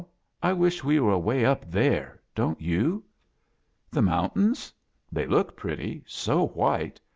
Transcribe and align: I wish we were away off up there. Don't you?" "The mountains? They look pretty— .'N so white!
I 0.41 0.51
wish 0.51 0.83
we 0.83 0.99
were 0.99 1.11
away 1.11 1.45
off 1.45 1.59
up 1.61 1.69
there. 1.69 2.19
Don't 2.33 2.59
you?" 2.59 3.03
"The 3.91 4.01
mountains? 4.01 4.73
They 5.11 5.27
look 5.27 5.55
pretty— 5.55 5.97
.'N 5.97 6.03
so 6.07 6.47
white! 6.47 6.99